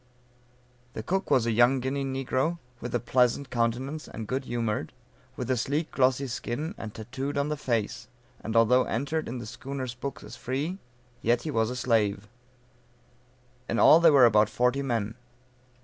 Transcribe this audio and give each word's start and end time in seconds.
The 0.93 1.03
cook 1.03 1.29
was 1.29 1.45
a 1.45 1.51
young 1.51 1.79
Guinea 1.79 2.03
negro, 2.03 2.57
with 2.79 2.95
a 2.95 2.99
pleasant 2.99 3.51
countenance, 3.51 4.07
and 4.07 4.25
good 4.25 4.45
humored, 4.45 4.93
with 5.35 5.51
a 5.51 5.55
sleek 5.55 5.91
glossy 5.91 6.25
skin, 6.25 6.73
and 6.75 6.91
tatooed 6.91 7.37
on 7.37 7.49
the 7.49 7.55
face; 7.55 8.07
and 8.43 8.55
although 8.55 8.85
entered 8.85 9.27
in 9.27 9.37
the 9.37 9.45
schooner's 9.45 9.93
books 9.93 10.23
as 10.23 10.35
free, 10.35 10.79
yet 11.21 11.45
was 11.45 11.69
a 11.69 11.75
slave. 11.75 12.27
In 13.69 13.77
all 13.77 13.99
there 13.99 14.11
were 14.11 14.25
about 14.25 14.49
forty 14.49 14.81
men. 14.81 15.13